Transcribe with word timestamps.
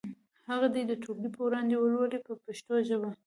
هغه 0.49 0.67
دې 0.73 0.83
د 0.87 0.91
ټولګي 1.01 1.29
په 1.33 1.41
وړاندې 1.45 1.73
ولولي 1.77 2.19
په 2.27 2.33
پښتو 2.43 2.73
ژبه. 2.87 3.09